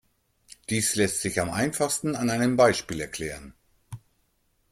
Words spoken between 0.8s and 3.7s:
lässt sich am einfachsten an einem Beispiel erklären.